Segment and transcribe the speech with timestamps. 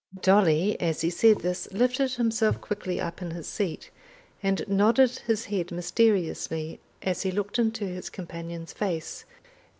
[0.23, 3.91] Dolly as he said this lifted himself quickly up in his seat,
[4.41, 9.25] and nodded his head mysteriously as he looked into his companion's face.